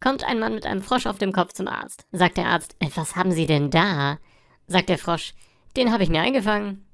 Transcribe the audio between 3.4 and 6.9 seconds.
denn da? Sagt der Frosch, den habe ich mir eingefangen.